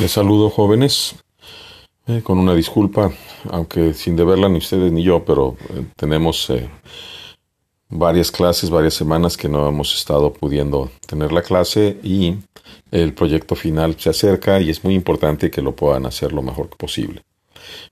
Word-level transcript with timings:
Les 0.00 0.10
saludo 0.10 0.50
jóvenes, 0.50 1.14
eh, 2.08 2.20
con 2.24 2.38
una 2.38 2.52
disculpa, 2.52 3.12
aunque 3.48 3.94
sin 3.94 4.16
deberla 4.16 4.48
ni 4.48 4.58
ustedes 4.58 4.90
ni 4.90 5.04
yo, 5.04 5.24
pero 5.24 5.56
eh, 5.70 5.84
tenemos 5.94 6.50
eh, 6.50 6.68
varias 7.90 8.32
clases, 8.32 8.70
varias 8.70 8.94
semanas 8.94 9.36
que 9.36 9.48
no 9.48 9.68
hemos 9.68 9.94
estado 9.94 10.32
pudiendo 10.32 10.90
tener 11.06 11.30
la 11.30 11.42
clase 11.42 11.96
y 12.02 12.34
el 12.90 13.14
proyecto 13.14 13.54
final 13.54 13.94
se 13.96 14.10
acerca 14.10 14.60
y 14.60 14.68
es 14.68 14.82
muy 14.82 14.94
importante 14.94 15.48
que 15.48 15.62
lo 15.62 15.76
puedan 15.76 16.06
hacer 16.06 16.32
lo 16.32 16.42
mejor 16.42 16.70
posible. 16.70 17.22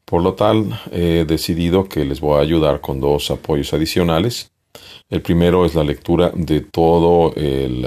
Por 0.05 0.23
lo 0.23 0.35
tal, 0.35 0.81
he 0.91 1.25
decidido 1.25 1.89
que 1.89 2.05
les 2.05 2.21
voy 2.21 2.41
a 2.41 2.43
ayudar 2.43 2.81
con 2.81 2.99
dos 2.99 3.31
apoyos 3.31 3.73
adicionales. 3.75 4.51
El 5.09 5.23
primero 5.23 5.65
es 5.65 5.77
la 5.77 5.85
lectura 5.85 6.33
de 6.35 6.63
todo 6.63 7.33
el... 7.37 7.87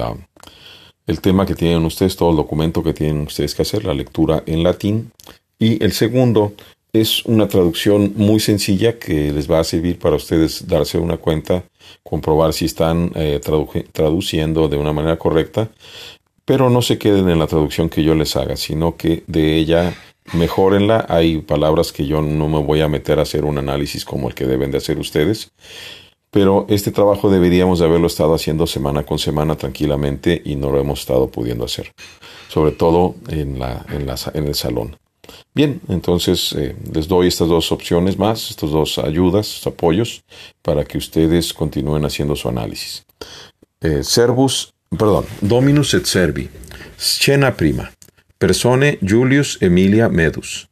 el 1.07 1.21
tema 1.21 1.45
que 1.45 1.55
tienen 1.55 1.85
ustedes, 1.85 2.15
todo 2.15 2.31
el 2.31 2.37
documento 2.37 2.83
que 2.83 2.93
tienen 2.93 3.21
ustedes 3.21 3.53
que 3.53 3.61
hacer, 3.61 3.85
la 3.85 3.93
lectura 3.93 4.43
en 4.45 4.63
latín. 4.63 5.11
Y 5.59 5.83
el 5.83 5.91
segundo 5.91 6.53
es 6.91 7.25
una 7.25 7.47
traducción 7.47 8.13
muy 8.15 8.39
sencilla 8.39 8.97
que 8.97 9.31
les 9.31 9.49
va 9.49 9.59
a 9.59 9.63
servir 9.63 9.99
para 9.99 10.15
ustedes 10.15 10.67
darse 10.67 10.97
una 10.97 11.17
cuenta, 11.17 11.63
comprobar 12.03 12.53
si 12.53 12.65
están 12.65 13.11
eh, 13.15 13.39
tradu- 13.43 13.85
traduciendo 13.91 14.67
de 14.67 14.77
una 14.77 14.93
manera 14.93 15.17
correcta, 15.17 15.69
pero 16.45 16.69
no 16.69 16.81
se 16.81 16.97
queden 16.97 17.29
en 17.29 17.39
la 17.39 17.47
traducción 17.47 17.89
que 17.89 18.03
yo 18.03 18.15
les 18.15 18.35
haga, 18.35 18.55
sino 18.55 18.95
que 18.95 19.23
de 19.27 19.57
ella 19.57 19.93
mejórenla. 20.33 21.05
Hay 21.09 21.39
palabras 21.39 21.91
que 21.91 22.05
yo 22.05 22.21
no 22.21 22.47
me 22.47 22.59
voy 22.59 22.81
a 22.81 22.87
meter 22.87 23.19
a 23.19 23.23
hacer 23.23 23.45
un 23.45 23.57
análisis 23.57 24.05
como 24.05 24.29
el 24.29 24.35
que 24.35 24.45
deben 24.45 24.71
de 24.71 24.77
hacer 24.77 24.97
ustedes 24.97 25.51
pero 26.35 26.65
este 26.67 26.91
trabajo 26.91 27.29
deberíamos 27.29 27.79
de 27.79 27.85
haberlo 27.85 28.07
estado 28.07 28.35
haciendo 28.35 28.67
semana 28.67 29.03
con 29.03 29.17
semana 29.17 29.55
tranquilamente 29.55 30.41
y 30.43 30.57
no 30.57 30.69
lo 30.69 30.81
hemos 30.81 30.99
estado 30.99 31.29
pudiendo 31.29 31.63
hacer, 31.63 31.93
sobre 32.49 32.73
todo 32.73 33.15
en, 33.29 33.57
el 33.57 34.53
salón. 34.53 34.97
Bien, 35.53 35.79
entonces 35.87 36.51
eh, 36.51 36.75
les 36.91 37.07
doy 37.07 37.27
estas 37.27 37.47
dos 37.47 37.71
opciones 37.71 38.19
más, 38.19 38.49
estas 38.49 38.69
dos 38.71 38.97
ayudas, 38.97 39.65
apoyos, 39.65 40.25
para 40.61 40.83
que 40.83 40.97
ustedes 40.97 41.53
continúen 41.53 42.03
haciendo 42.03 42.35
su 42.35 42.49
análisis. 42.49 43.05
Eh, 43.79 44.03
servus, 44.03 44.73
perdón, 44.89 45.23
Dominus 45.39 45.93
et 45.93 46.05
Servi, 46.05 46.49
scena 46.97 47.55
prima, 47.55 47.93
persone 48.37 48.99
Julius 49.01 49.57
Emilia 49.61 50.09
Medus, 50.09 50.67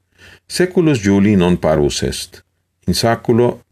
seculus 0.46 1.00
Juli 1.02 1.38
non 1.38 1.56
parvus 1.56 2.04
est, 2.04 2.44
in 2.86 2.94
saculo 2.94 3.63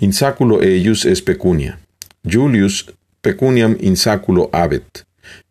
In 0.00 0.12
saculo 0.12 0.60
eius 0.62 1.04
es 1.04 1.20
pecunia. 1.22 1.78
Julius 2.22 2.84
pecuniam 3.20 3.76
in 3.80 3.96
saculo 3.96 4.48
abet. 4.52 5.04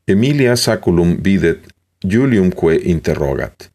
Emilia 0.07 0.55
saculum 0.55 1.17
videt, 1.21 1.59
Juliumque 1.99 2.77
interrogat. 2.85 3.69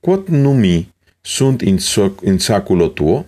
Quod 0.00 0.28
numi 0.28 0.88
sunt 1.22 1.62
in, 1.62 1.78
soc, 1.78 2.20
in 2.22 2.38
saculo 2.38 2.90
tuo? 2.92 3.24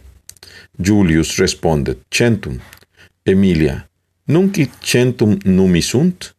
Julius 0.76 1.38
respondet, 1.38 1.98
centum. 2.10 2.60
Emilia, 3.24 3.88
nunc 4.24 4.60
centum 4.82 5.38
numi 5.44 5.80
sunt? 5.80 6.34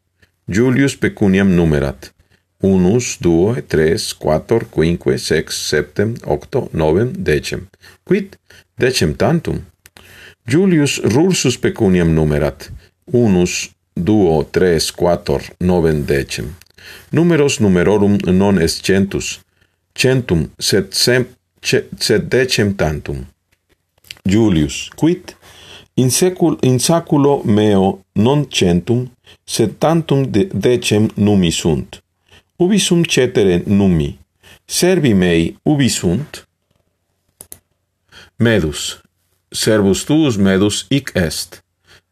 Julius 0.45 0.95
pecuniam 0.95 1.49
numerat. 1.49 2.13
Unus, 2.61 3.17
duo, 3.17 3.55
tres, 3.67 4.13
quator, 4.13 4.69
quinque, 4.69 5.17
sex, 5.17 5.65
septem, 5.67 6.13
octo, 6.25 6.69
novem, 6.71 7.11
decem. 7.17 7.65
Quid 8.03 8.37
decem 8.77 9.17
tantum? 9.17 9.65
Julius 10.45 10.99
rursus 11.03 11.57
pecuniam 11.57 12.13
numerat, 12.13 12.71
unus, 13.05 13.71
duo, 13.95 14.43
tres, 14.43 14.91
quator, 14.91 15.41
noven 15.59 16.05
decem. 16.05 16.55
Numeros 17.11 17.59
numerorum 17.59 18.17
non 18.25 18.59
est 18.59 18.83
centus, 18.83 19.39
centum, 19.93 20.49
sed, 20.57 20.93
sem, 20.93 21.27
ce, 21.61 21.85
sed 21.99 22.27
decem 22.29 22.73
tantum. 22.75 23.25
Julius, 24.25 24.89
quid? 24.95 25.35
In, 25.95 26.09
secul, 26.09 26.57
in 26.61 26.79
saculo 26.79 27.41
meo 27.45 27.99
non 28.13 28.47
centum, 28.49 29.11
sed 29.45 29.77
tantum 29.77 30.25
de, 30.31 30.49
decem 30.53 31.09
numi 31.15 31.51
sunt. 31.51 32.01
Ubi 32.57 32.79
sum 32.79 33.03
cetere 33.03 33.61
numi? 33.65 34.17
Servi 34.65 35.13
mei 35.13 35.55
ubi 35.63 35.87
sunt? 35.89 36.47
Medus, 38.35 39.02
servus 39.53 40.03
tuus 40.05 40.37
medus 40.37 40.85
ic 40.89 41.11
est. 41.15 41.61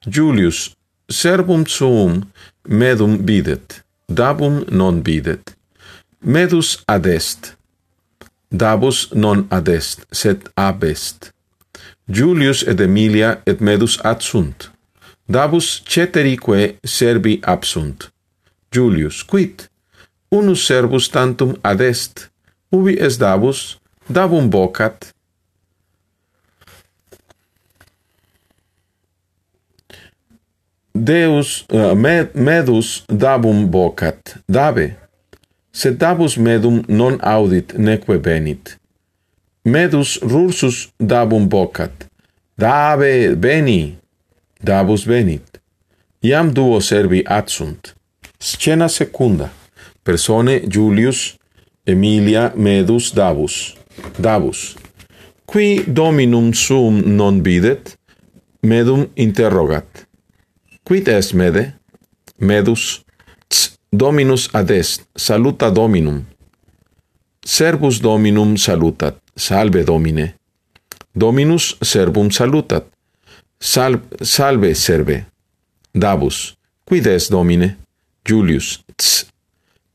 Julius, 0.07 0.71
servum 1.09 1.65
suum 1.67 2.21
medum 2.67 3.17
bidet, 3.17 3.83
dabum 4.09 4.63
non 4.69 5.01
bidet. 5.01 5.55
Medus 6.21 6.83
adest, 6.87 7.55
dabus 8.51 9.09
non 9.13 9.47
adest, 9.49 10.05
sed 10.11 10.49
abest. 10.55 11.31
Julius 12.07 12.63
et 12.67 12.79
Emilia 12.79 13.41
et 13.45 13.61
medus 13.61 13.99
ad 14.03 14.21
sunt. 14.21 14.69
Dabus 15.27 15.81
ceterique 15.85 16.77
servi 16.83 17.39
absunt. 17.43 18.11
Julius, 18.71 19.23
quid? 19.23 19.67
Unus 20.31 20.65
servus 20.65 21.09
tantum 21.09 21.55
adest, 21.63 22.29
ubi 22.71 22.97
est 22.99 23.19
dabus, 23.19 23.79
dabum 24.09 24.49
vocat, 24.49 25.11
Deus 30.91 31.65
eh, 31.69 31.91
uh, 31.91 31.97
med, 31.97 32.33
medus 32.33 33.03
dabum 33.07 33.71
vocat, 33.71 34.35
dabe, 34.45 34.95
sed 35.71 35.97
dabus 35.97 36.35
medum 36.37 36.81
non 36.87 37.19
audit 37.21 37.73
neque 37.77 38.19
venit. 38.19 38.77
Medus 39.63 40.17
rursus 40.21 40.89
dabum 40.97 41.47
vocat, 41.49 42.07
dabe 42.55 43.35
veni, 43.39 43.95
dabus 44.59 45.05
venit. 45.07 45.61
Iam 46.21 46.53
duo 46.53 46.79
servi 46.79 47.23
adsunt. 47.25 47.95
Scena 48.37 48.87
secunda. 48.87 49.49
Persone 50.03 50.61
Julius 50.67 51.37
Emilia 51.85 52.51
Medus 52.55 53.11
Davus. 53.13 53.75
Davus. 54.17 54.75
Qui 55.45 55.83
dominum 55.87 56.53
sum 56.53 57.01
non 57.05 57.41
videt, 57.41 57.97
medum 58.61 59.07
interrogat. 59.13 60.00
Quid 60.91 61.07
est 61.07 61.33
mede? 61.33 61.73
Medus, 62.37 63.05
Ts, 63.47 63.77
Dominus 63.93 64.49
ad 64.51 64.71
est, 64.71 65.05
saluta 65.15 65.69
Dominum. 65.71 66.25
Servus 67.45 68.01
Dominum 68.01 68.57
salutat, 68.57 69.15
salve 69.33 69.85
Domine. 69.85 70.33
Dominus 71.15 71.77
servum 71.81 72.29
salutat, 72.29 72.83
Sal, 73.57 74.01
salve 74.21 74.73
serve. 74.73 75.23
Davus, 75.95 76.57
quid 76.83 77.07
est 77.07 77.31
Domine? 77.31 77.77
Julius, 78.25 78.83
Ts. 78.97 79.27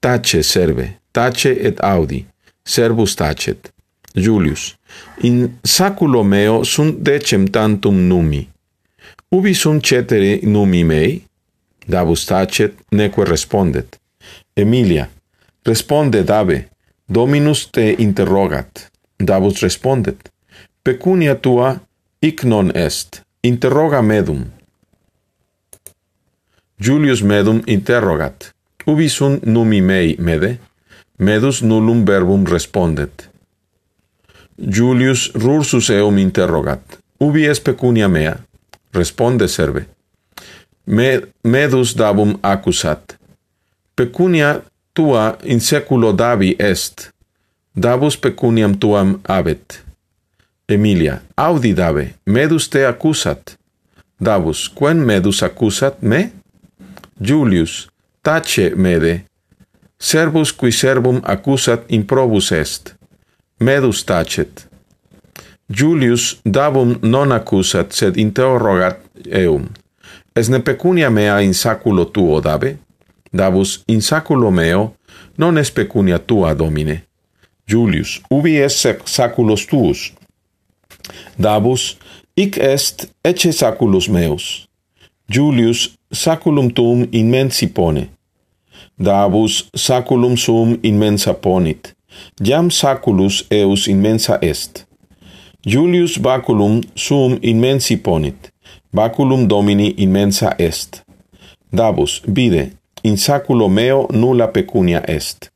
tace 0.01 0.41
serve, 0.41 0.97
tace 1.13 1.53
et 1.61 1.77
audi, 1.83 2.25
servus 2.65 3.15
tacet. 3.15 3.69
Julius, 4.15 4.79
in 5.21 5.59
saculo 5.63 6.23
meo 6.23 6.63
sunt 6.65 7.05
decem 7.05 7.45
tantum 7.45 8.01
numi, 8.09 8.49
ubi 9.31 9.55
sum 9.55 9.81
cetere 9.81 10.41
numi 10.43 10.85
mei? 10.85 11.25
Davus 11.87 12.25
tacet, 12.25 12.75
neque 12.91 13.25
respondet. 13.25 14.01
Emilia, 14.55 15.09
responde 15.63 16.23
dabe, 16.25 16.69
Dominus 17.09 17.71
te 17.71 17.95
interrogat. 17.99 18.91
Davus 19.17 19.61
respondet. 19.61 20.33
Pecunia 20.83 21.35
tua 21.35 21.81
ic 22.19 22.43
non 22.43 22.71
est, 22.75 23.23
interroga 23.41 24.03
medum. 24.03 24.45
Julius 26.79 27.23
medum 27.23 27.63
interrogat. 27.65 28.55
Ubi 28.87 29.09
sunt 29.09 29.45
numi 29.45 29.81
mei 29.81 30.17
mede? 30.19 30.59
Medus 31.17 31.61
nullum 31.61 32.05
verbum 32.05 32.45
respondet. 32.45 33.31
Julius 34.59 35.31
rursus 35.35 35.89
eum 35.89 36.19
interrogat. 36.19 36.99
Ubi 37.19 37.47
est 37.47 37.63
pecunia 37.63 38.09
mea? 38.09 38.46
responde 38.97 39.49
serve. 39.49 39.85
Med, 40.85 41.29
medus 41.43 41.95
dabum 41.95 42.39
accusat. 42.43 43.17
Pecunia 43.95 44.61
tua 44.93 45.37
in 45.45 45.61
seculo 45.61 46.13
davi 46.13 46.55
est. 46.59 47.11
Dabus 47.75 48.17
pecuniam 48.17 48.79
tuam 48.79 49.21
abet. 49.23 49.83
Emilia, 50.69 51.21
audi 51.35 51.75
dabe, 51.75 52.15
medus 52.25 52.69
te 52.69 52.87
accusat. 52.87 53.57
Davus, 54.19 54.69
quen 54.69 55.05
medus 55.05 55.43
accusat 55.43 56.01
me? 56.03 56.31
Julius, 57.21 57.89
tace 58.23 58.73
mede. 58.75 59.21
Servus 59.99 60.53
qui 60.53 60.73
servum 60.73 61.21
accusat 61.25 61.85
improbus 61.89 62.51
est. 62.53 62.95
Medus 63.61 64.05
tacet. 64.05 64.67
Julius 65.69 66.41
davum 66.45 66.99
non 67.03 67.33
accusat, 67.33 67.93
sed 67.93 68.17
interrogat 68.17 69.01
eum. 69.27 69.67
Es 70.37 70.49
ne 70.49 70.61
pecunia 70.61 71.11
mea 71.11 71.41
in 71.43 71.55
saculo 71.55 72.07
tuo 72.07 72.41
dabe? 72.41 72.77
Davus 73.33 73.83
in 73.87 74.01
saculo 74.01 74.51
meo 74.51 74.95
non 75.37 75.59
es 75.59 75.71
pecunia 75.71 76.19
tua, 76.19 76.55
Domine. 76.55 77.03
Julius, 77.67 78.21
ubi 78.31 78.57
es 78.63 78.87
saculos 79.05 79.67
tuus? 79.67 80.13
Davus, 81.37 81.97
ic 82.37 82.59
est 82.59 83.09
ecce 83.25 83.53
saculus 83.53 84.09
meus. 84.09 84.69
Julius, 85.29 85.97
saculum 86.13 86.71
tuum 86.71 87.09
in 87.11 87.31
mensi 87.31 87.67
pone. 87.67 88.09
Davus, 88.97 89.69
saculum 89.75 90.37
sum 90.39 90.79
in 90.83 90.99
mensa 90.99 91.35
ponit. 91.35 91.97
Jam 92.41 92.71
saculus 92.71 93.45
eus 93.51 93.89
in 93.89 94.01
mensa 94.01 94.39
est. 94.41 94.86
Julius 95.67 96.19
Baculum 96.19 96.81
sum 96.95 97.39
immensi 97.43 97.97
ponit, 97.97 98.53
Baculum 98.93 99.49
Domini 99.49 99.95
immensa 99.99 100.55
est. 100.59 101.05
Davus, 101.73 102.23
vide, 102.27 102.71
in 103.03 103.17
saculo 103.17 103.69
meo 103.69 104.07
nulla 104.13 104.47
pecunia 104.47 105.03
est. 105.09 105.51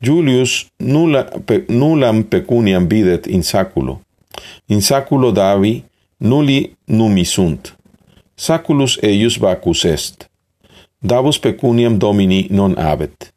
Julius 0.00 0.66
nulla, 0.78 1.24
pe, 1.24 1.64
nullam 1.68 2.22
pecuniam 2.22 2.86
videt 2.86 3.26
in 3.26 3.42
saculo. 3.42 4.00
In 4.68 4.80
saculo 4.80 5.32
Davi 5.32 5.82
nulli 6.20 6.76
numi 6.86 7.24
sunt. 7.24 7.74
Saculus 8.36 8.98
eius 9.02 9.40
vacus 9.40 9.84
est. 9.84 10.28
Davus 11.02 11.38
pecuniam 11.38 11.98
Domini 11.98 12.46
non 12.50 12.78
abet. 12.78 13.32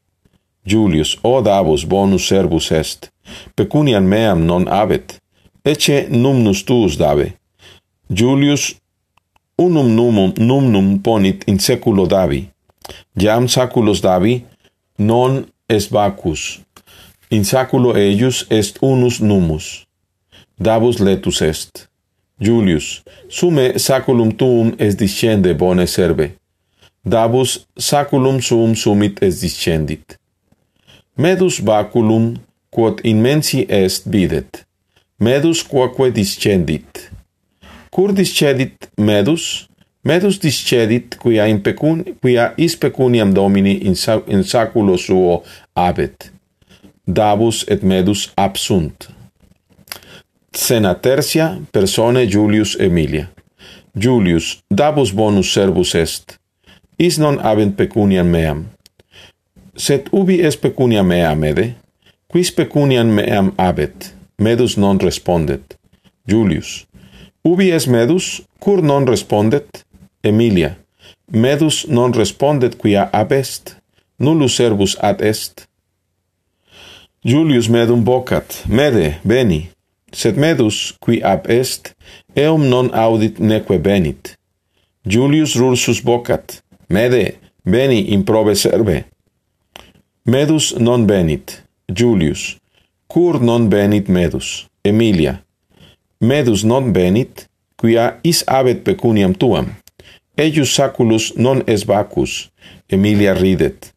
Julius, 0.65 1.17
o 1.23 1.41
Davus 1.41 1.83
bonus 1.85 2.27
servus 2.27 2.71
est, 2.71 3.09
pecuniam 3.55 4.05
meam 4.05 4.45
non 4.45 4.67
abet 4.67 5.19
ecce 5.65 6.07
numnus 6.09 6.63
tuus 6.63 6.97
Dave. 6.97 7.33
Julius 8.09 8.75
unum 9.57 9.89
numum 9.95 10.33
numnum 10.37 10.99
ponit 10.99 11.43
in 11.47 11.59
seculo 11.59 12.05
Davi, 12.07 12.49
jam 13.17 13.47
saculos 13.47 14.01
Davi 14.01 14.43
non 14.97 15.45
est 15.67 15.89
vacus, 15.91 16.59
in 17.31 17.43
saculo 17.43 17.95
eius 17.95 18.45
est 18.49 18.77
unus 18.81 19.19
numus, 19.21 19.85
Davus 20.59 20.99
letus 20.99 21.41
est. 21.41 21.89
Julius, 22.39 23.01
sume 23.29 23.79
saculum 23.79 24.33
tuum 24.35 24.73
est 24.77 24.99
discende 24.99 25.53
bone 25.57 25.87
serve, 25.87 26.33
Davus 27.05 27.65
saculum 27.77 28.41
suum 28.41 28.75
sumit 28.75 29.15
est 29.21 29.41
discendit. 29.41 30.17
Medus 31.17 31.61
baculum, 31.61 32.35
quod 32.69 32.99
in 33.05 33.21
mensi 33.23 33.65
est 33.69 34.03
videt, 34.05 34.65
medus 35.19 35.63
quoque 35.63 36.11
discendit. 36.11 37.11
Cur 37.89 38.13
discedit 38.13 38.89
medus, 38.97 39.67
medus 40.03 40.39
discedit 40.39 41.15
quia, 41.17 41.47
in 41.47 41.61
pecun, 41.63 42.03
quia 42.21 42.53
is 42.57 42.75
pecuniam 42.75 43.33
domini 43.33 43.85
in, 43.87 43.95
sa, 43.95 44.21
in 44.27 44.43
saculo 44.43 44.97
suo 44.97 45.43
abet. 45.73 46.31
Davus 47.07 47.63
et 47.67 47.83
medus 47.83 48.31
absunt. 48.35 49.09
Sena 50.51 50.95
tertia 50.95 51.59
persone 51.71 52.25
Julius 52.27 52.75
Emilia. 52.79 53.29
Julius, 53.95 54.63
Davus 54.69 55.11
bonus 55.11 55.51
servus 55.53 55.95
est. 55.95 56.39
Is 56.97 57.19
non 57.19 57.39
abent 57.39 57.75
pecuniam 57.77 58.27
meam. 58.27 58.65
Sed 59.75 60.09
ubi 60.11 60.41
est 60.41 60.61
pecunia 60.61 61.03
mea 61.03 61.35
mede? 61.35 61.75
Quis 62.27 62.51
pecuniam 62.51 63.11
meam 63.11 63.51
abet? 63.57 64.14
medus 64.37 64.77
non 64.77 64.97
respondet. 64.99 65.77
Julius. 66.27 66.85
Ubi 67.43 67.71
es 67.71 67.87
medus, 67.87 68.41
cur 68.59 68.81
non 68.81 69.05
respondet? 69.05 69.85
Emilia. 70.23 70.75
Medus 71.31 71.85
non 71.87 72.13
respondet 72.13 72.77
quia 72.77 73.09
abest, 73.11 73.75
nullus 74.17 74.55
servus 74.55 74.97
ad 74.99 75.21
est. 75.21 75.67
Julius 77.23 77.67
medum 77.67 78.03
vocat, 78.03 78.63
mede, 78.67 79.19
veni. 79.23 79.69
sed 80.15 80.37
medus, 80.37 80.93
qui 80.99 81.21
ab 81.23 81.49
est, 81.49 81.95
eum 82.35 82.69
non 82.69 82.89
audit 82.93 83.39
neque 83.39 83.77
venit. 83.83 84.35
Julius 85.05 85.55
rursus 85.55 86.01
vocat, 86.03 86.61
mede, 86.87 87.35
veni 87.63 88.13
improbe 88.13 88.55
serve. 88.55 89.03
Medus 90.25 90.73
non 90.79 91.05
venit. 91.07 91.61
Julius, 91.91 92.55
cur 93.15 93.39
non 93.39 93.69
benit 93.69 94.09
medus, 94.09 94.67
Emilia, 94.83 95.41
medus 96.19 96.65
non 96.65 96.91
benit, 96.91 97.45
quia 97.79 98.19
is 98.27 98.41
habet 98.43 98.81
pecuniam 98.83 99.31
tuam, 99.31 99.69
eius 100.35 100.73
saculus 100.75 101.29
non 101.39 101.61
es 101.65 101.85
vacus, 101.87 102.49
Emilia 102.91 103.31
ridet, 103.33 103.93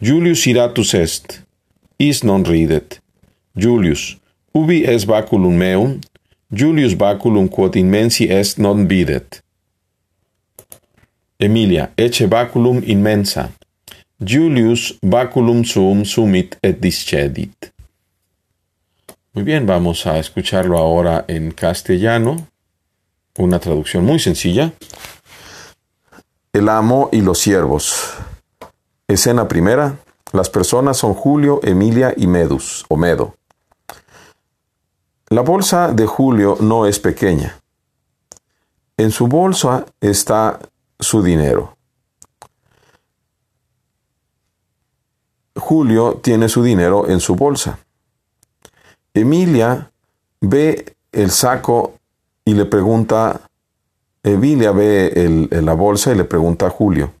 Julius 0.00 0.46
iratus 0.48 0.94
est, 0.96 1.42
is 2.00 2.22
non 2.24 2.46
ridet, 2.48 3.02
Julius, 3.52 4.16
ubi 4.56 4.80
es 4.88 5.04
baculum 5.04 5.60
meum, 5.60 5.98
Julius 6.48 6.96
baculum 6.96 7.50
quod 7.52 7.76
immensi 7.76 8.30
est 8.32 8.56
non 8.56 8.88
videt. 8.88 9.42
Emilia, 11.36 11.90
ecce 12.00 12.24
vaculum 12.32 12.80
immensa, 12.88 13.50
Julius 14.24 14.94
baculum 15.04 15.66
suum 15.68 16.06
sumit 16.08 16.56
et 16.62 16.80
discedit. 16.80 17.73
Muy 19.34 19.42
bien, 19.42 19.66
vamos 19.66 20.06
a 20.06 20.16
escucharlo 20.20 20.78
ahora 20.78 21.24
en 21.26 21.50
castellano. 21.50 22.46
Una 23.36 23.58
traducción 23.58 24.04
muy 24.04 24.20
sencilla. 24.20 24.72
El 26.52 26.68
amo 26.68 27.08
y 27.10 27.20
los 27.20 27.40
siervos. 27.40 28.14
Escena 29.08 29.48
primera. 29.48 29.98
Las 30.30 30.50
personas 30.50 30.98
son 30.98 31.14
Julio, 31.14 31.58
Emilia 31.64 32.14
y 32.16 32.28
Medus, 32.28 32.86
o 32.88 32.96
Medo. 32.96 33.34
La 35.30 35.40
bolsa 35.40 35.90
de 35.90 36.06
Julio 36.06 36.56
no 36.60 36.86
es 36.86 37.00
pequeña. 37.00 37.58
En 38.96 39.10
su 39.10 39.26
bolsa 39.26 39.84
está 40.00 40.60
su 41.00 41.24
dinero. 41.24 41.76
Julio 45.56 46.20
tiene 46.22 46.48
su 46.48 46.62
dinero 46.62 47.08
en 47.08 47.18
su 47.18 47.34
bolsa. 47.34 47.80
Emilia 49.14 49.92
ve 50.40 50.96
el 51.12 51.30
saco 51.30 51.94
y 52.44 52.54
le 52.54 52.64
pregunta 52.64 53.40
Emilia 54.24 54.72
ve 54.72 55.06
el, 55.14 55.64
la 55.64 55.74
bolsa 55.74 56.12
y 56.12 56.16
le 56.16 56.24
pregunta 56.24 56.66
a 56.66 56.70
Julio, 56.70 57.12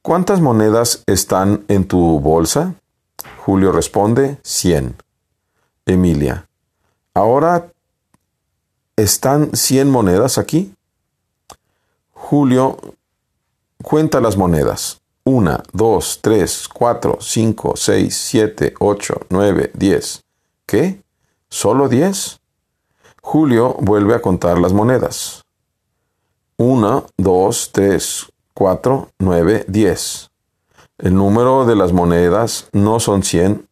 ¿cuántas 0.00 0.40
monedas 0.40 1.02
están 1.06 1.64
en 1.68 1.86
tu 1.86 2.20
bolsa? 2.20 2.74
Julio 3.44 3.72
responde, 3.72 4.38
cien. 4.42 4.96
Emilia, 5.86 6.46
¿ahora 7.14 7.70
están 8.96 9.54
cien 9.54 9.90
monedas 9.90 10.38
aquí? 10.38 10.72
Julio 12.12 12.78
cuenta 13.82 14.20
las 14.20 14.36
monedas. 14.36 15.00
Una, 15.24 15.62
dos, 15.72 16.20
tres, 16.22 16.68
cuatro, 16.68 17.18
cinco, 17.20 17.74
seis, 17.76 18.16
siete, 18.16 18.72
ocho, 18.78 19.20
nueve, 19.28 19.70
diez. 19.74 20.24
¿Qué? 20.68 21.02
¿Solo 21.48 21.88
diez? 21.88 22.40
Julio 23.22 23.74
vuelve 23.80 24.14
a 24.14 24.20
contar 24.20 24.58
las 24.58 24.74
monedas. 24.74 25.46
1, 26.58 27.06
2, 27.16 27.70
3, 27.72 28.26
4, 28.52 29.08
9, 29.18 29.64
10. 29.66 30.30
El 30.98 31.14
número 31.14 31.64
de 31.64 31.74
las 31.74 31.94
monedas 31.94 32.68
no 32.72 33.00
son 33.00 33.22
100. 33.22 33.66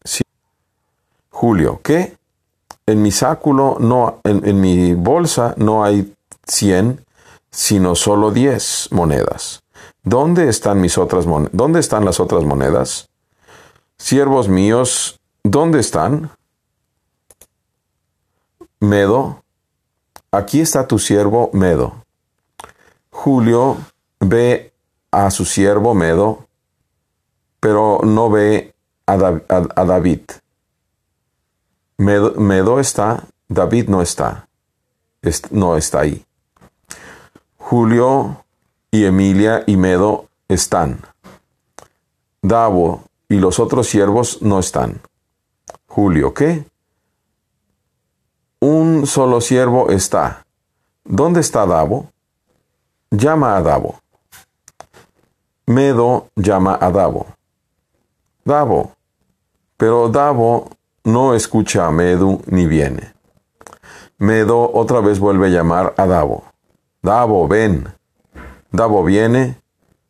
Julio, 1.28 1.80
¿qué? 1.82 2.16
En 2.86 3.02
mi 3.02 3.10
sáculo 3.10 3.76
no, 3.78 4.20
en, 4.24 4.48
en 4.48 4.58
mi 4.58 4.94
bolsa 4.94 5.52
no 5.58 5.84
hay 5.84 6.14
100, 6.46 7.04
sino 7.50 7.94
solo 7.94 8.30
10 8.30 8.88
monedas. 8.92 9.62
¿Dónde 10.02 10.48
están 10.48 10.80
mis 10.80 10.96
otras 10.96 11.26
monedas? 11.26 11.52
¿Dónde 11.52 11.80
están 11.80 12.06
las 12.06 12.20
otras 12.20 12.44
monedas? 12.44 13.10
Siervos 13.98 14.48
míos, 14.48 15.20
¿dónde 15.44 15.80
están? 15.80 16.30
Medo, 18.80 19.42
aquí 20.30 20.60
está 20.60 20.86
tu 20.86 20.98
siervo 20.98 21.50
Medo. 21.52 22.04
Julio 23.10 23.78
ve 24.20 24.72
a 25.10 25.30
su 25.30 25.44
siervo 25.46 25.94
Medo, 25.94 26.46
pero 27.60 28.00
no 28.04 28.30
ve 28.30 28.74
a, 29.06 29.16
David. 29.16 30.20
Medo, 31.96 32.78
está, 32.80 33.24
David 33.48 33.88
no 33.88 34.02
está, 34.02 34.48
no 35.50 35.76
está 35.76 36.00
ahí. 36.00 36.24
Julio 37.56 38.44
y 38.90 39.06
Emilia 39.06 39.64
y 39.66 39.76
Medo 39.76 40.28
están. 40.48 41.00
Davo 42.42 43.04
y 43.28 43.36
los 43.36 43.58
otros 43.58 43.88
siervos 43.88 44.42
no 44.42 44.58
están. 44.58 45.00
Julio, 45.86 46.34
¿qué? 46.34 46.66
Un 48.68 49.06
solo 49.06 49.40
siervo 49.40 49.90
está. 49.90 50.44
¿Dónde 51.04 51.38
está 51.38 51.66
Davo? 51.66 52.10
llama 53.12 53.56
a 53.56 53.62
Davo. 53.62 54.00
Medo 55.66 56.30
llama 56.34 56.76
a 56.80 56.90
Davo. 56.90 57.28
Davo. 58.44 58.90
Pero 59.76 60.08
Davo 60.08 60.68
no 61.04 61.34
escucha 61.34 61.86
a 61.86 61.92
Medu 61.92 62.42
ni 62.46 62.66
viene. 62.66 63.14
Medo 64.18 64.68
otra 64.74 64.98
vez 65.00 65.20
vuelve 65.20 65.46
a 65.46 65.50
llamar 65.50 65.94
a 65.96 66.04
Davo. 66.04 66.42
Davo, 67.02 67.46
ven. 67.46 67.94
Davo 68.72 69.04
viene. 69.04 69.60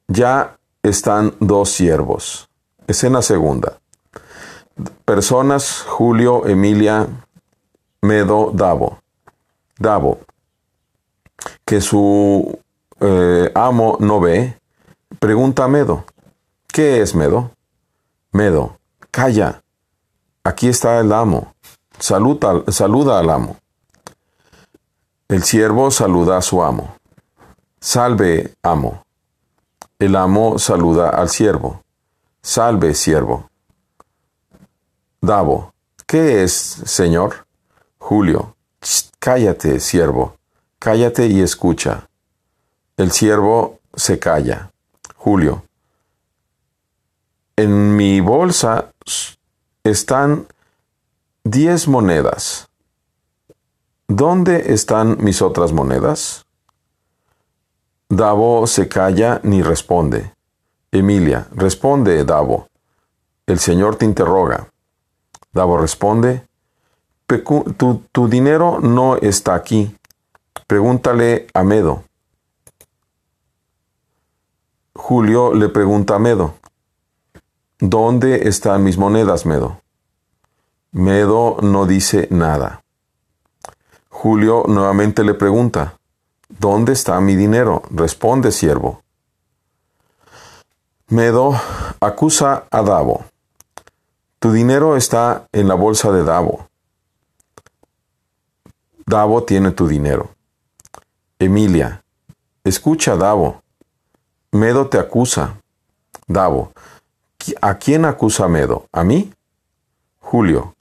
Ya 0.09 0.57
están 0.83 1.35
dos 1.41 1.73
siervos. 1.73 2.49
Escena 2.87 3.21
segunda. 3.21 3.81
Personas, 5.05 5.85
Julio, 5.87 6.47
Emilia, 6.47 7.07
Medo, 8.07 8.53
Davo. 8.55 9.01
Davo, 9.79 10.21
que 11.65 11.81
su 11.81 12.57
eh, 13.01 13.51
amo 13.55 13.97
no 13.99 14.21
ve, 14.21 14.59
pregunta 15.19 15.65
a 15.65 15.69
Medo, 15.69 16.05
¿qué 16.69 17.03
es 17.03 17.15
Medo? 17.17 17.51
Medo, 18.31 18.79
calla, 19.11 19.61
aquí 20.45 20.69
está 20.69 21.01
el 21.01 21.13
amo, 21.13 21.55
saluda, 21.99 22.63
saluda 22.69 23.19
al 23.19 23.29
amo. 23.29 23.57
El 25.29 25.43
siervo 25.43 25.91
saluda 25.91 26.37
a 26.37 26.43
su 26.43 26.63
amo. 26.63 26.95
Salve, 27.81 28.55
amo. 28.63 29.05
El 29.99 30.15
amo 30.15 30.61
saluda 30.61 31.11
al 31.11 31.29
siervo. 31.29 31.83
Salve, 32.41 32.95
siervo. 32.95 33.51
Davo, 35.21 35.75
¿qué 36.07 36.45
es, 36.45 36.53
señor? 36.53 37.46
Julio, 38.09 38.55
cállate, 39.19 39.81
siervo, 39.81 40.37
cállate 40.79 41.27
y 41.27 41.41
escucha. 41.41 42.09
El 42.97 43.11
siervo 43.11 43.81
se 43.97 44.21
calla. 44.21 44.71
Julio, 45.17 45.65
en 47.57 47.97
mi 47.97 48.21
bolsa 48.21 48.93
están 49.83 50.47
diez 51.43 51.89
monedas. 51.89 52.69
¿Dónde 54.07 54.73
están 54.73 55.17
mis 55.19 55.43
otras 55.43 55.73
monedas? 55.73 56.47
Davo 58.09 58.69
se 58.69 58.87
calla 58.87 59.41
ni 59.43 59.63
responde. 59.63 60.33
Emilia, 60.93 61.49
responde, 61.51 62.25
Davo. 62.25 62.69
El 63.47 63.59
Señor 63.59 63.97
te 63.97 64.05
interroga. 64.05 64.69
Davo 65.53 65.77
responde, 65.77 66.47
tu, 67.27 68.03
tu 68.13 68.29
dinero 68.29 68.81
no 68.81 69.17
está 69.17 69.55
aquí. 69.55 69.95
Pregúntale 70.67 71.47
a 71.55 71.63
Medo. 71.63 72.05
Julio 74.95 75.55
le 75.55 75.69
pregunta 75.69 76.17
a 76.17 76.19
Medo, 76.19 76.55
¿dónde 77.79 78.49
están 78.49 78.83
mis 78.83 78.97
monedas, 78.97 79.45
Medo? 79.45 79.81
Medo 80.91 81.59
no 81.61 81.87
dice 81.87 82.27
nada. 82.31 82.83
Julio 84.09 84.65
nuevamente 84.67 85.23
le 85.23 85.35
pregunta, 85.35 85.97
¿Dónde 86.49 86.93
está 86.93 87.21
mi 87.21 87.35
dinero? 87.35 87.83
Responde, 87.91 88.53
siervo. 88.53 89.03
Medo 91.09 91.61
acusa 92.01 92.65
a 92.71 92.83
Davo. 92.83 93.25
Tu 94.39 94.53
dinero 94.53 94.97
está 94.97 95.47
en 95.53 95.67
la 95.67 95.75
bolsa 95.75 96.13
de 96.13 96.23
Davo. 96.23 96.69
Davo 99.07 99.45
tiene 99.45 99.71
tu 99.71 99.87
dinero. 99.87 100.31
Emilia, 101.39 102.03
escucha, 102.65 103.15
Davo. 103.15 103.63
Medo 104.51 104.89
te 104.89 104.99
acusa. 104.99 105.61
Davo, 106.27 106.73
¿a 107.61 107.77
quién 107.77 108.05
acusa 108.05 108.49
Medo? 108.49 108.87
¿A 108.91 109.05
mí? 109.05 109.33
Julio, 110.19 110.75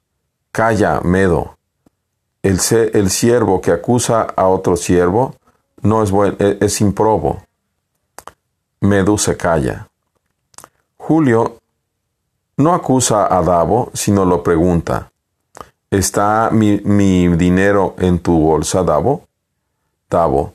calla, 0.51 1.01
Medo. 1.01 1.57
El, 2.41 2.59
el 2.93 3.09
siervo 3.11 3.61
que 3.61 3.71
acusa 3.71 4.21
a 4.23 4.47
otro 4.47 4.75
siervo 4.75 5.35
no 5.83 6.01
es 6.01 6.09
bueno, 6.09 6.35
e, 6.39 6.57
es, 6.61 6.81
improbo. 6.81 7.43
Medu 8.81 9.19
se 9.19 9.37
calla. 9.37 9.87
Julio 10.97 11.59
no 12.57 12.73
acusa 12.73 13.35
a 13.35 13.43
Davo, 13.43 13.91
sino 13.93 14.25
lo 14.25 14.41
pregunta. 14.41 15.11
¿Está 15.91 16.49
mi, 16.51 16.79
mi 16.83 17.27
dinero 17.35 17.95
en 17.99 18.19
tu 18.19 18.39
bolsa, 18.39 18.83
Davo? 18.83 19.27
Davo. 20.09 20.53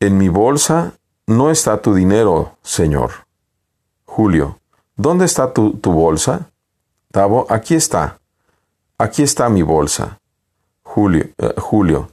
En 0.00 0.18
mi 0.18 0.28
bolsa 0.28 0.94
no 1.26 1.50
está 1.50 1.80
tu 1.80 1.94
dinero, 1.94 2.56
señor. 2.62 3.10
Julio. 4.04 4.58
¿Dónde 4.96 5.24
está 5.24 5.52
tu, 5.52 5.74
tu 5.74 5.92
bolsa? 5.92 6.50
Davo, 7.10 7.46
aquí 7.48 7.74
está. 7.74 8.18
Aquí 8.98 9.22
está 9.22 9.48
mi 9.48 9.62
bolsa. 9.62 10.18
Julio, 10.82 11.24
eh, 11.38 11.54
Julio. 11.58 12.10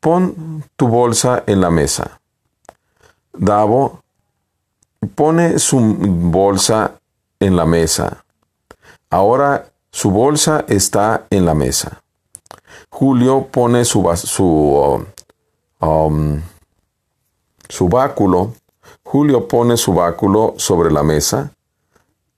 Pon 0.00 0.64
tu 0.76 0.88
bolsa 0.88 1.44
en 1.46 1.60
la 1.60 1.70
mesa. 1.70 2.20
Davo 3.32 4.02
pone 5.14 5.58
su 5.58 5.78
bolsa 5.78 6.92
en 7.40 7.56
la 7.56 7.64
mesa. 7.64 8.24
Ahora 9.10 9.70
su 9.90 10.10
bolsa 10.10 10.64
está 10.68 11.26
en 11.30 11.44
la 11.46 11.54
mesa. 11.54 12.02
Julio 12.90 13.48
pone 13.50 13.84
su, 13.84 14.04
su, 14.16 15.04
um, 15.80 16.42
su 17.68 17.88
báculo. 17.88 18.54
Julio 19.02 19.48
pone 19.48 19.76
su 19.76 19.94
báculo 19.94 20.54
sobre 20.56 20.90
la 20.90 21.02
mesa. 21.02 21.52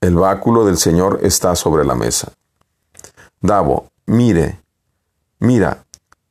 El 0.00 0.16
báculo 0.16 0.64
del 0.64 0.78
Señor 0.78 1.20
está 1.22 1.54
sobre 1.54 1.84
la 1.84 1.94
mesa. 1.94 2.32
Davo, 3.40 3.86
mire, 4.06 4.60
mira, 5.38 5.84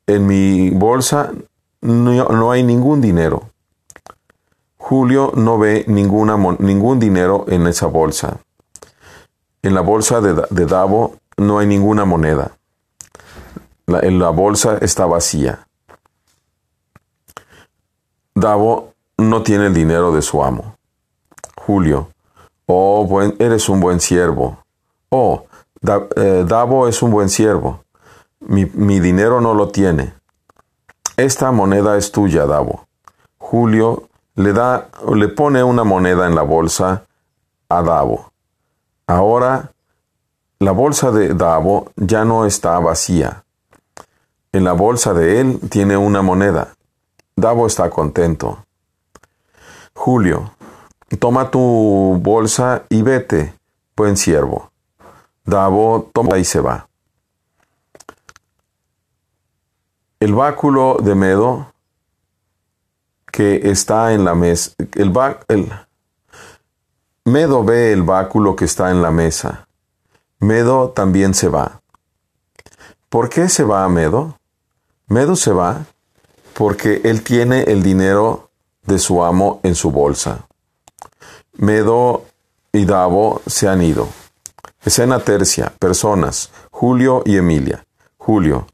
en 0.07 0.25
mi 0.27 0.69
bolsa 0.71 1.31
no, 1.81 2.51
hay 2.51 2.63
ningún 2.63 3.01
dinero. 3.01 3.49
Julio 4.77 5.31
no 5.35 5.57
ve 5.57 5.85
ningún 5.87 6.99
dinero 6.99 7.45
en 7.47 7.67
esa 7.67 7.85
bolsa. 7.85 8.39
En 9.61 9.73
la 9.73 9.81
bolsa 9.81 10.21
de, 10.21 10.65
Davo 10.65 11.15
no 11.37 11.59
hay 11.59 11.67
ninguna 11.67 12.05
moneda. 12.05 12.51
La, 13.85 13.99
en 13.99 14.19
la 14.19 14.29
bolsa 14.29 14.77
está 14.77 15.05
vacía. 15.05 15.67
Davo 18.33 18.93
no 19.17 19.43
tiene 19.43 19.67
el 19.67 19.73
dinero 19.73 20.13
de 20.13 20.21
su 20.21 20.43
amo. 20.43 20.75
Julio, 21.57 22.09
oh, 22.65 23.21
eres 23.37 23.67
un 23.69 23.79
buen 23.79 23.99
siervo. 23.99 24.59
Oh, 25.09 25.45
eh, 26.15 26.45
Davo 26.47 26.87
es 26.87 27.01
un 27.01 27.11
buen 27.11 27.29
siervo. 27.29 27.83
Mi, 28.39 28.65
dinero 28.99 29.41
no 29.41 29.53
lo 29.53 29.69
tiene. 29.69 30.13
Esta 31.17 31.51
moneda 31.51 31.97
es 31.97 32.11
tuya, 32.11 32.45
Davo. 32.45 32.87
Julio 33.37 34.09
le 34.35 34.53
da, 34.53 34.89
le 35.13 35.27
pone 35.27 35.61
una 35.63 35.83
moneda 35.83 36.25
en 36.25 36.35
la 36.35 36.43
bolsa 36.43 37.03
a 37.67 37.81
Davo. 37.81 38.31
Ahora 39.09 39.71
la 40.59 40.71
bolsa 40.71 41.09
de 41.09 41.33
Davo 41.33 41.91
ya 41.95 42.25
no 42.25 42.45
está 42.45 42.77
vacía. 42.77 43.43
En 44.51 44.63
la 44.63 44.73
bolsa 44.73 45.15
de 45.15 45.41
él 45.41 45.59
tiene 45.67 45.97
una 45.97 46.21
moneda. 46.21 46.75
Davo 47.35 47.65
está 47.65 47.89
contento. 47.89 48.63
Julio, 49.95 50.51
toma 51.17 51.49
tu 51.49 52.19
bolsa 52.21 52.83
y 52.87 53.01
vete, 53.01 53.55
buen 53.97 54.15
siervo. 54.15 54.69
Davo 55.43 56.11
toma 56.13 56.37
y 56.37 56.45
se 56.45 56.59
va. 56.59 56.87
El 60.19 60.35
báculo 60.35 60.99
de 61.01 61.15
Medo 61.15 61.73
que 63.31 63.71
está 63.71 64.13
en 64.13 64.23
la 64.23 64.35
mesa. 64.35 64.69
El, 64.77 65.11
el, 65.47 65.71
Medo 67.29 67.63
ve 67.63 67.93
el 67.93 68.01
báculo 68.01 68.55
que 68.55 68.65
está 68.65 68.89
en 68.89 69.03
la 69.03 69.11
mesa. 69.11 69.67
Medo 70.39 70.89
también 70.89 71.35
se 71.35 71.47
va. 71.47 71.79
¿Por 73.07 73.29
qué 73.29 73.49
se 73.49 73.63
va 73.63 73.83
a 73.83 73.89
Medo? 73.89 74.39
Medo 75.07 75.35
se 75.35 75.51
va 75.51 75.85
porque 76.55 77.01
él 77.03 77.23
tiene 77.23 77.61
el 77.63 77.83
dinero 77.83 78.49
de 78.81 78.97
su 78.97 79.23
amo 79.23 79.59
en 79.61 79.75
su 79.75 79.91
bolsa. 79.91 80.47
Medo 81.53 82.25
y 82.71 82.85
Davo 82.85 83.43
se 83.45 83.67
han 83.67 83.83
ido. 83.83 84.07
Escena 84.83 85.19
tercia. 85.19 85.71
Personas. 85.77 86.49
Julio 86.71 87.21
y 87.27 87.37
Emilia. 87.37 87.85
Julio. 88.17 88.65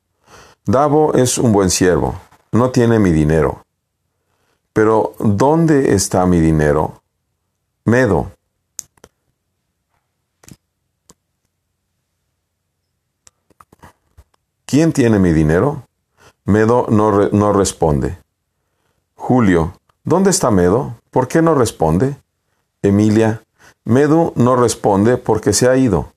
Davo 0.66 1.14
es 1.14 1.38
un 1.38 1.52
buen 1.52 1.70
siervo, 1.70 2.16
no 2.54 2.70
tiene 2.70 3.00
mi 3.00 3.12
dinero. 3.12 3.66
Pero 4.72 5.14
¿dónde 5.20 5.94
está 5.94 6.26
mi 6.26 6.40
dinero? 6.40 7.02
Medo. 7.84 8.35
¿Quién 14.76 14.92
tiene 14.92 15.20
mi 15.20 15.32
dinero? 15.32 15.84
Medo 16.44 16.88
no, 16.90 17.54
responde. 17.54 18.18
Julio, 19.16 19.80
¿dónde 20.04 20.32
está 20.32 20.52
Medo? 20.52 20.96
¿Por 21.12 21.30
qué 21.30 21.42
no 21.42 21.56
responde? 21.56 22.18
Emilia, 22.82 23.42
Medu 23.86 24.34
no 24.36 24.58
responde 24.58 25.16
porque 25.16 25.54
se 25.54 25.70
ha 25.70 25.78
ido. 25.78 26.12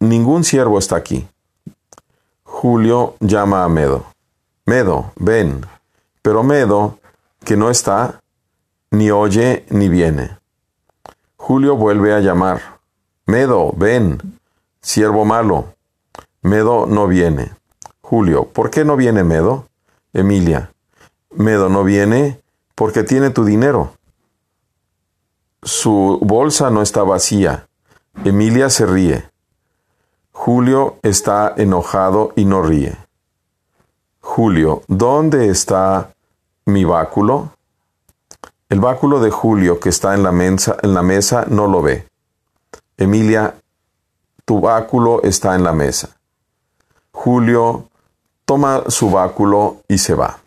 Ningún 0.00 0.44
siervo 0.44 0.78
está 0.78 0.96
aquí. 0.96 1.28
Julio 2.42 3.16
llama 3.20 3.64
a 3.64 3.68
Medo. 3.68 4.06
Medo, 4.64 5.12
ven. 5.16 5.66
Pero 6.22 6.42
Medo, 6.42 7.00
que 7.44 7.58
no 7.58 7.68
está, 7.68 8.22
ni 8.90 9.10
oye 9.10 9.66
ni 9.68 9.90
viene. 9.90 10.38
Julio 11.36 11.76
vuelve 11.76 12.14
a 12.14 12.20
llamar. 12.20 12.80
Medo, 13.26 13.74
ven. 13.76 14.40
Siervo 14.80 15.26
malo. 15.26 15.74
Medo 16.48 16.86
no 16.86 17.06
viene. 17.06 17.52
Julio, 18.00 18.46
¿por 18.46 18.70
qué 18.70 18.82
no 18.82 18.96
viene 18.96 19.22
Medo? 19.22 19.68
Emilia, 20.14 20.72
Medo 21.30 21.68
no 21.68 21.84
viene 21.84 22.40
porque 22.74 23.02
tiene 23.02 23.28
tu 23.28 23.44
dinero. 23.44 23.92
Su 25.62 26.18
bolsa 26.22 26.70
no 26.70 26.80
está 26.80 27.02
vacía. 27.02 27.68
Emilia 28.24 28.70
se 28.70 28.86
ríe. 28.86 29.28
Julio 30.32 30.96
está 31.02 31.52
enojado 31.54 32.32
y 32.34 32.46
no 32.46 32.62
ríe. 32.62 32.96
Julio, 34.20 34.82
¿dónde 34.88 35.50
está 35.50 36.14
mi 36.64 36.84
báculo? 36.84 37.52
El 38.70 38.80
báculo 38.80 39.20
de 39.20 39.30
Julio 39.30 39.80
que 39.80 39.90
está 39.90 40.14
en 40.14 40.22
la, 40.22 40.32
mesa, 40.32 40.76
en 40.82 40.94
la 40.94 41.02
mesa 41.02 41.44
no 41.48 41.66
lo 41.66 41.82
ve. 41.82 42.06
Emilia, 42.96 43.56
tu 44.46 44.60
báculo 44.60 45.22
está 45.22 45.54
en 45.54 45.64
la 45.64 45.72
mesa. 45.72 46.17
Julio 47.18 47.88
toma 48.44 48.84
su 48.86 49.10
báculo 49.10 49.82
y 49.88 49.98
se 49.98 50.14
va. 50.14 50.38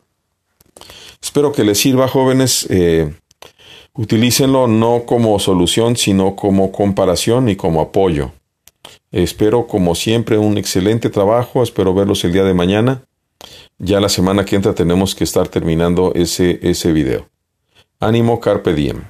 Espero 1.22 1.52
que 1.52 1.66
les 1.66 1.78
sirva, 1.78 2.08
jóvenes. 2.08 2.66
Eh, 2.70 3.14
utilícenlo 3.94 4.68
no 4.68 5.04
como 5.06 5.38
solución, 5.40 5.98
sino 5.98 6.38
como 6.38 6.72
comparación 6.72 7.50
y 7.50 7.58
como 7.58 7.82
apoyo. 7.82 8.32
Espero, 9.12 9.68
como 9.68 9.96
siempre, 9.96 10.38
un 10.38 10.58
excelente 10.58 11.10
trabajo. 11.10 11.62
Espero 11.62 11.94
verlos 11.94 12.24
el 12.24 12.32
día 12.32 12.46
de 12.46 12.54
mañana. 12.54 13.04
Ya 13.78 14.00
la 14.00 14.08
semana 14.08 14.46
que 14.46 14.56
entra 14.56 14.74
tenemos 14.74 15.14
que 15.14 15.26
estar 15.26 15.50
terminando 15.50 16.14
ese, 16.16 16.58
ese 16.64 16.94
video. 16.94 17.28
Ánimo, 18.00 18.40
carpe 18.40 18.74
diem. 18.74 19.04